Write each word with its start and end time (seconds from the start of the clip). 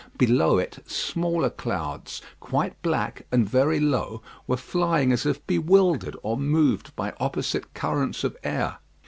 Below 0.17 0.57
it, 0.57 0.79
smaller 0.89 1.51
clouds, 1.51 2.23
quite 2.39 2.81
black 2.81 3.27
and 3.31 3.47
very 3.47 3.79
low, 3.79 4.23
were 4.47 4.57
flying 4.57 5.11
as 5.11 5.27
if 5.27 5.45
bewildered 5.45 6.15
or 6.23 6.37
moved 6.37 6.95
by 6.95 7.13
opposite 7.19 7.75
currents 7.75 8.23
of 8.23 8.35
air. 8.43 8.79